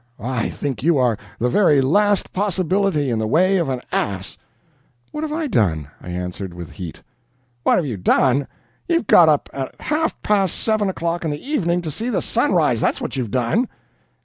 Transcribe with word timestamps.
I 0.19 0.49
think 0.49 0.81
you 0.81 0.97
are 0.97 1.15
the 1.37 1.47
very 1.47 1.79
last 1.79 2.33
possibility 2.33 3.11
in 3.11 3.19
the 3.19 3.27
way 3.27 3.57
of 3.57 3.69
an 3.69 3.81
ass." 3.91 4.35
"What 5.11 5.23
have 5.23 5.31
I 5.31 5.45
done?" 5.45 5.89
I 6.01 6.09
answered, 6.09 6.55
with 6.55 6.71
heat. 6.71 7.03
"What 7.61 7.75
have 7.75 7.85
you 7.85 7.97
done? 7.97 8.47
You've 8.89 9.05
got 9.05 9.29
up 9.29 9.47
at 9.53 9.79
half 9.79 10.19
past 10.23 10.55
seven 10.55 10.89
o'clock 10.89 11.23
in 11.23 11.29
the 11.29 11.47
evening 11.47 11.83
to 11.83 11.91
see 11.91 12.09
the 12.09 12.23
sun 12.23 12.51
rise, 12.53 12.81
that's 12.81 12.99
what 12.99 13.15
you've 13.15 13.29
done." 13.29 13.67